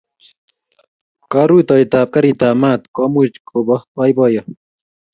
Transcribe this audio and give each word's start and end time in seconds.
Karotutoitab 1.31 2.07
karitab 2.13 2.55
maat 2.61 2.81
ko 2.95 3.01
much 3.13 3.35
kobo 3.49 3.75
boiboiyo 3.95 4.41